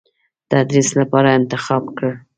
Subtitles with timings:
[0.49, 2.13] تدریس لپاره انتخاب کړل.